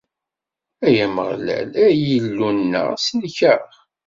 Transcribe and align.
Ay 0.85 0.97
Ameɣlal, 1.05 1.71
ay 1.85 1.99
Illu-nneɣ, 2.17 2.87
sellek-aɣ! 3.05 3.67